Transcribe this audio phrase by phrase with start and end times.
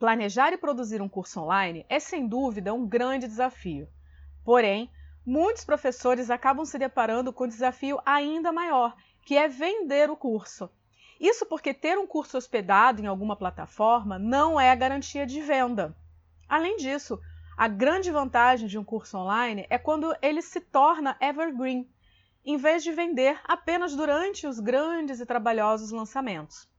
[0.00, 3.86] Planejar e produzir um curso online é sem dúvida um grande desafio.
[4.42, 4.90] Porém,
[5.26, 10.70] muitos professores acabam se deparando com um desafio ainda maior, que é vender o curso.
[11.20, 15.94] Isso porque ter um curso hospedado em alguma plataforma não é garantia de venda.
[16.48, 17.20] Além disso,
[17.54, 21.86] a grande vantagem de um curso online é quando ele se torna evergreen,
[22.42, 26.69] em vez de vender apenas durante os grandes e trabalhosos lançamentos.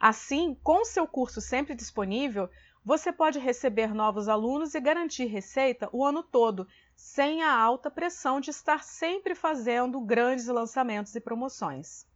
[0.00, 2.48] Assim, com seu curso sempre disponível,
[2.82, 6.66] você pode receber novos alunos e garantir receita o ano todo,
[6.96, 12.06] sem a alta pressão de estar sempre fazendo grandes lançamentos e promoções.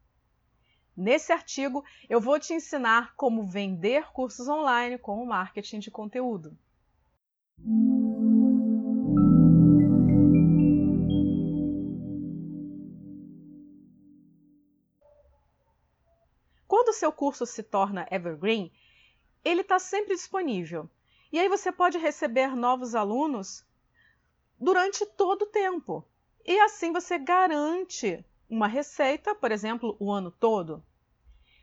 [0.97, 6.57] Nesse artigo, eu vou te ensinar como vender cursos online com o marketing de conteúdo.
[16.95, 18.73] Seu curso se torna evergreen,
[19.45, 20.89] ele está sempre disponível.
[21.31, 23.65] E aí você pode receber novos alunos
[24.59, 26.07] durante todo o tempo.
[26.47, 30.85] E assim você garante uma receita, por exemplo, o ano todo,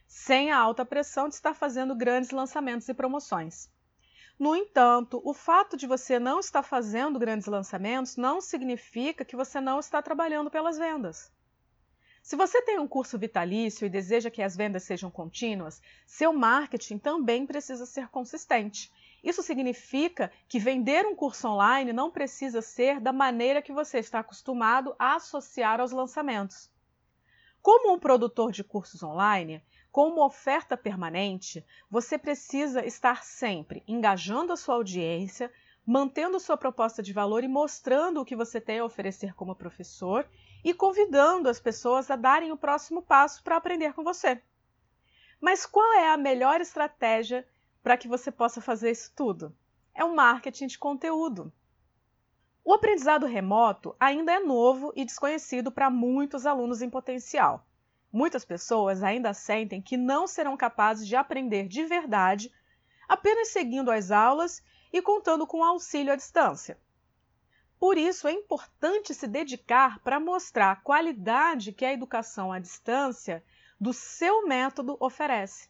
[0.07, 3.69] sem a alta pressão de estar fazendo grandes lançamentos e promoções.
[4.37, 9.61] No entanto, o fato de você não estar fazendo grandes lançamentos não significa que você
[9.61, 11.31] não está trabalhando pelas vendas.
[12.21, 16.99] Se você tem um curso vitalício e deseja que as vendas sejam contínuas, seu marketing
[16.99, 18.91] também precisa ser consistente.
[19.23, 24.19] Isso significa que vender um curso online não precisa ser da maneira que você está
[24.19, 26.69] acostumado a associar aos lançamentos.
[27.61, 34.53] Como um produtor de cursos online, com uma oferta permanente, você precisa estar sempre engajando
[34.53, 35.51] a sua audiência,
[35.85, 40.27] mantendo sua proposta de valor e mostrando o que você tem a oferecer como professor
[40.63, 44.41] e convidando as pessoas a darem o próximo passo para aprender com você.
[45.39, 47.47] Mas qual é a melhor estratégia
[47.81, 49.55] para que você possa fazer isso tudo?
[49.93, 51.51] É o marketing de conteúdo.
[52.63, 57.65] O aprendizado remoto ainda é novo e desconhecido para muitos alunos em potencial.
[58.13, 62.53] Muitas pessoas ainda sentem que não serão capazes de aprender de verdade
[63.07, 64.63] apenas seguindo as aulas
[64.93, 66.79] e contando com auxílio à distância.
[67.81, 73.43] Por isso, é importante se dedicar para mostrar a qualidade que a educação à distância
[73.79, 75.67] do seu método oferece.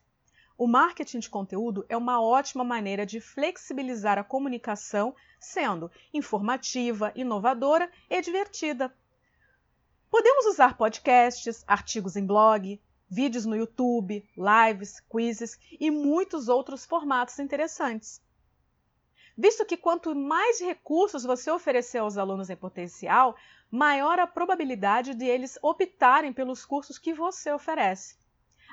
[0.57, 7.89] O marketing de conteúdo é uma ótima maneira de flexibilizar a comunicação, sendo informativa, inovadora
[8.09, 8.93] e divertida.
[10.09, 12.77] Podemos usar podcasts, artigos em blog,
[13.09, 18.21] vídeos no YouTube, lives, quizzes e muitos outros formatos interessantes
[19.41, 23.35] visto que quanto mais recursos você oferecer aos alunos em potencial,
[23.71, 28.19] maior a probabilidade de eles optarem pelos cursos que você oferece.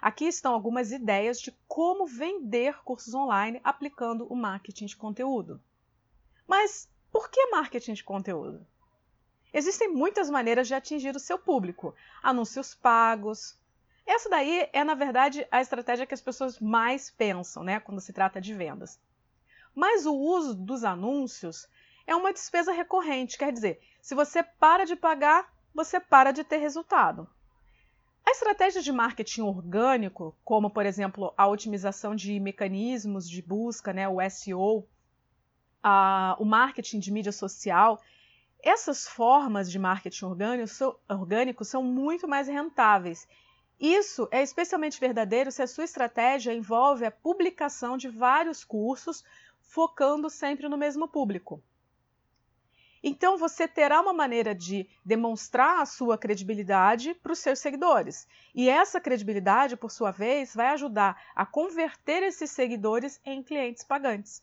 [0.02, 5.58] Aqui estão algumas ideias de como vender cursos online aplicando o marketing de conteúdo.
[6.46, 8.66] Mas por que marketing de conteúdo?
[9.54, 11.94] Existem muitas maneiras de atingir o seu público.
[12.22, 13.58] Anúncios pagos.
[14.04, 18.12] Essa daí é, na verdade, a estratégia que as pessoas mais pensam, né, quando se
[18.12, 19.00] trata de vendas.
[19.78, 21.68] Mas o uso dos anúncios
[22.04, 26.56] é uma despesa recorrente, quer dizer, se você para de pagar, você para de ter
[26.56, 27.30] resultado.
[28.26, 34.08] A estratégia de marketing orgânico, como por exemplo a otimização de mecanismos de busca, né,
[34.08, 34.84] o SEO,
[35.80, 38.02] a, o marketing de mídia social,
[38.60, 43.28] essas formas de marketing orgânico orgânico são muito mais rentáveis.
[43.78, 49.22] Isso é especialmente verdadeiro se a sua estratégia envolve a publicação de vários cursos
[49.68, 51.62] focando sempre no mesmo público.
[53.02, 58.26] Então você terá uma maneira de demonstrar a sua credibilidade para os seus seguidores.
[58.54, 64.42] E essa credibilidade, por sua vez, vai ajudar a converter esses seguidores em clientes pagantes.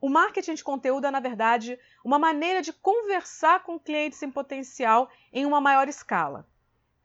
[0.00, 5.08] O marketing de conteúdo é, na verdade, uma maneira de conversar com clientes em potencial
[5.32, 6.46] em uma maior escala.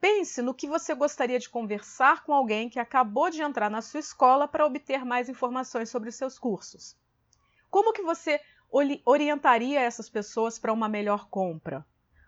[0.00, 4.00] Pense no que você gostaria de conversar com alguém que acabou de entrar na sua
[4.00, 6.96] escola para obter mais informações sobre os seus cursos.
[7.70, 8.40] Como que você
[9.04, 11.86] orientaria essas pessoas para uma melhor compra?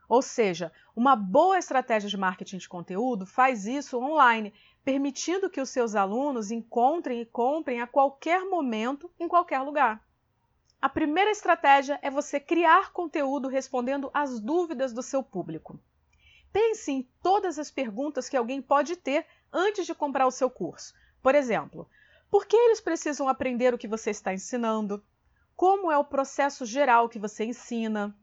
[0.08, 4.52] Ou seja, uma boa estratégia de marketing de conteúdo faz isso online,
[4.84, 10.04] permitindo que os seus alunos encontrem e comprem a qualquer momento, em qualquer lugar.
[10.82, 15.78] A primeira estratégia é você criar conteúdo respondendo às dúvidas do seu público.
[16.52, 20.92] Pense em todas as perguntas que alguém pode ter antes de comprar o seu curso.
[21.22, 21.88] Por exemplo,
[22.30, 25.04] por que eles precisam aprender o que você está ensinando?
[25.60, 28.16] Como é o processo geral que você ensina,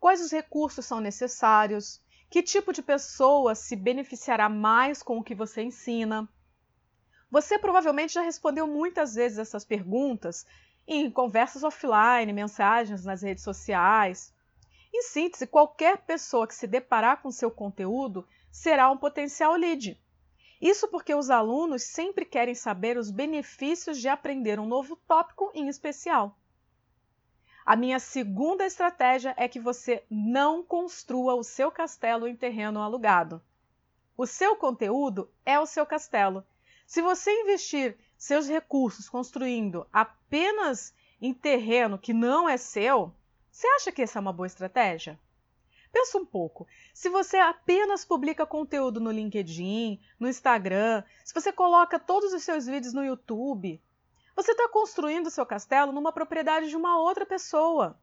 [0.00, 5.34] quais os recursos são necessários, que tipo de pessoa se beneficiará mais com o que
[5.34, 6.26] você ensina.
[7.30, 10.46] Você provavelmente já respondeu muitas vezes essas perguntas
[10.88, 14.32] em conversas offline, mensagens nas redes sociais.
[14.94, 20.02] Em síntese, qualquer pessoa que se deparar com seu conteúdo será um potencial lead.
[20.58, 25.68] Isso porque os alunos sempre querem saber os benefícios de aprender um novo tópico em
[25.68, 26.38] especial.
[27.64, 33.40] A minha segunda estratégia é que você não construa o seu castelo em terreno alugado.
[34.16, 36.44] O seu conteúdo é o seu castelo.
[36.86, 43.14] Se você investir seus recursos construindo apenas em terreno que não é seu,
[43.50, 45.18] você acha que essa é uma boa estratégia?
[45.92, 46.66] Pensa um pouco.
[46.92, 52.66] Se você apenas publica conteúdo no LinkedIn, no Instagram, se você coloca todos os seus
[52.66, 53.80] vídeos no YouTube,
[54.34, 57.98] você está construindo seu castelo numa propriedade de uma outra pessoa.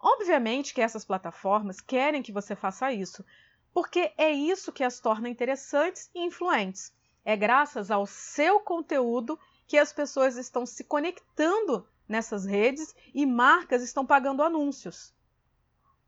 [0.00, 3.24] Obviamente que essas plataformas querem que você faça isso,
[3.72, 6.92] porque é isso que as torna interessantes e influentes.
[7.24, 13.82] É graças ao seu conteúdo que as pessoas estão se conectando nessas redes e marcas
[13.82, 15.12] estão pagando anúncios.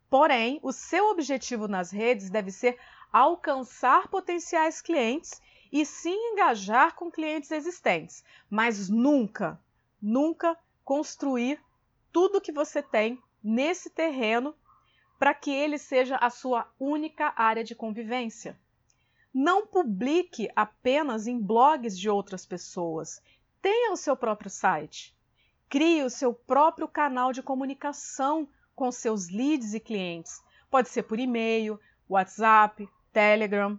[0.09, 2.79] Porém, o seu objetivo nas redes deve ser
[3.13, 5.41] alcançar potenciais clientes
[5.73, 9.61] e sim engajar com clientes existentes, mas nunca,
[10.01, 11.61] nunca construir
[12.13, 14.55] tudo que você tem nesse terreno
[15.19, 18.59] para que ele seja a sua única área de convivência.
[19.35, 23.21] Não publique apenas em blogs de outras pessoas.
[23.61, 25.15] Tenha o seu próprio site.
[25.69, 30.43] Crie o seu próprio canal de comunicação com seus leads e clientes.
[30.71, 31.79] Pode ser por e-mail,
[32.09, 33.79] WhatsApp, Telegram.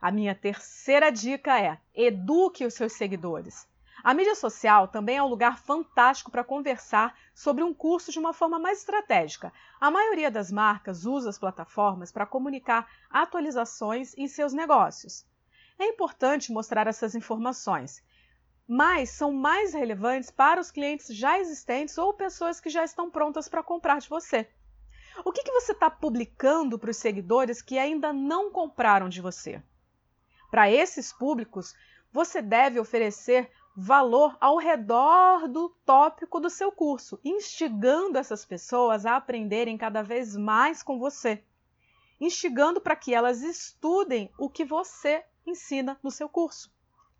[0.00, 3.68] A minha terceira dica é: eduque os seus seguidores.
[4.04, 8.32] A mídia social também é um lugar fantástico para conversar sobre um curso de uma
[8.32, 9.52] forma mais estratégica.
[9.80, 15.26] A maioria das marcas usa as plataformas para comunicar atualizações em seus negócios.
[15.78, 18.02] É importante mostrar essas informações
[18.66, 23.48] mas são mais relevantes para os clientes já existentes ou pessoas que já estão prontas
[23.48, 24.48] para comprar de você.
[25.24, 29.62] O que, que você está publicando para os seguidores que ainda não compraram de você?
[30.50, 31.74] Para esses públicos,
[32.12, 39.16] você deve oferecer valor ao redor do tópico do seu curso, instigando essas pessoas a
[39.16, 41.44] aprenderem cada vez mais com você,
[42.18, 46.74] instigando para que elas estudem o que você ensina no seu curso.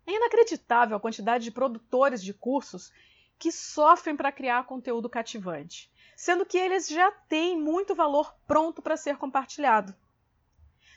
[0.07, 2.91] É inacreditável a quantidade de produtores de cursos
[3.37, 8.97] que sofrem para criar conteúdo cativante, sendo que eles já têm muito valor pronto para
[8.97, 9.93] ser compartilhado.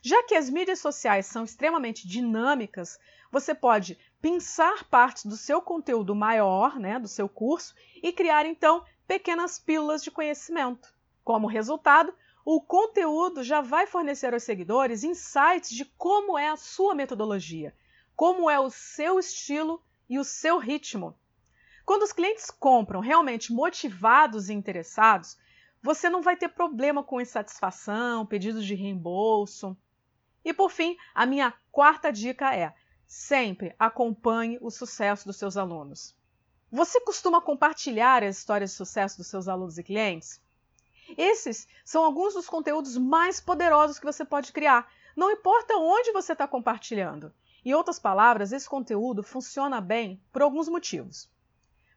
[0.02, 2.99] Já que as mídias sociais são extremamente dinâmicas,
[3.31, 8.85] você pode pensar partes do seu conteúdo maior, né, do seu curso, e criar então
[9.06, 10.94] pequenas pílulas de conhecimento.
[11.23, 12.14] Como resultado,
[12.44, 17.75] o conteúdo já vai fornecer aos seguidores insights de como é a sua metodologia,
[18.17, 21.14] como é o seu estilo e o seu ritmo.
[21.85, 25.37] Quando os clientes compram realmente motivados e interessados,
[25.82, 29.76] você não vai ter problema com insatisfação, pedidos de reembolso.
[30.45, 32.75] E por fim, a minha quarta dica é:
[33.07, 36.17] sempre acompanhe o sucesso dos seus alunos.
[36.71, 40.41] Você costuma compartilhar as histórias de sucesso dos seus alunos e clientes?
[41.19, 46.33] Esses são alguns dos conteúdos mais poderosos que você pode criar, não importa onde você
[46.33, 47.35] está compartilhando.
[47.65, 51.29] Em outras palavras, esse conteúdo funciona bem por alguns motivos.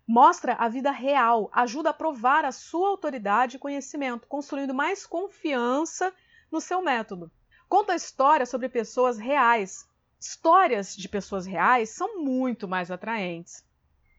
[0.05, 6.13] Mostra a vida real, ajuda a provar a sua autoridade e conhecimento, construindo mais confiança
[6.51, 7.31] no seu método.
[7.73, 9.89] Conta histórias sobre pessoas reais.
[10.19, 13.65] Histórias de pessoas reais são muito mais atraentes.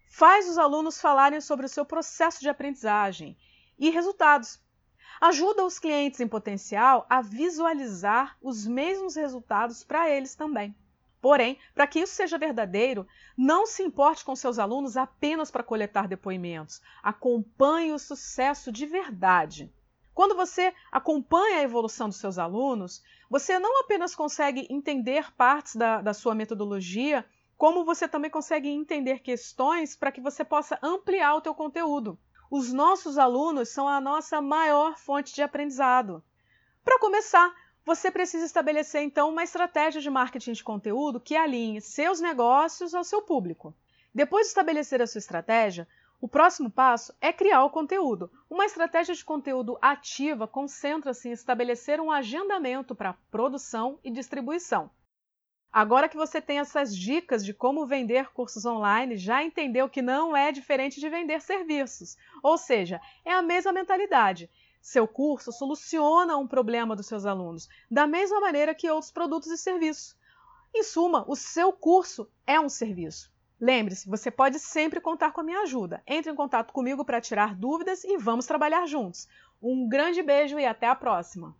[0.08, 3.38] Faz os alunos falarem sobre o seu processo de aprendizagem
[3.78, 4.61] e resultados.
[5.20, 10.75] Ajuda os clientes em potencial a visualizar os mesmos resultados para eles também.
[11.20, 13.06] Porém, para que isso seja verdadeiro,
[13.38, 16.82] não se importe com seus alunos apenas para coletar depoimentos.
[17.04, 19.73] Acompanhe o sucesso de verdade.
[20.14, 23.02] Quando você acompanha a evolução dos seus alunos,
[23.35, 27.26] você não apenas consegue entender partes da, da sua metodologia,
[27.57, 32.17] como você também consegue entender questões para que você possa ampliar o teu conteúdo.
[32.49, 36.23] Os nossos alunos são a nossa maior fonte de aprendizado.
[36.85, 37.53] Para começar,
[37.85, 43.03] você precisa estabelecer então uma estratégia de marketing de conteúdo que alinhe seus negócios ao
[43.03, 43.75] seu público.
[44.14, 45.88] Depois de estabelecer a sua estratégia,
[46.25, 48.31] o próximo passo é criar o conteúdo.
[48.49, 54.90] Uma estratégia de conteúdo ativa concentra-se em estabelecer um agendamento para produção e distribuição.
[55.71, 60.35] Agora que você tem essas dicas de como vender cursos online, já entendeu que não
[60.35, 62.16] é diferente de vender serviços.
[62.43, 64.49] Ou seja, é a mesma mentalidade.
[64.81, 69.59] Seu curso soluciona um problema dos seus alunos, da mesma maneira que outros produtos e
[69.59, 70.16] serviços.
[70.75, 73.34] Em suma, o seu curso é um serviço.
[73.64, 76.02] Lembre-se, você pode sempre contar com a minha ajuda.
[76.06, 79.26] Entre em contato comigo para tirar dúvidas e vamos trabalhar juntos.
[79.62, 81.56] Um grande beijo e até a próxima!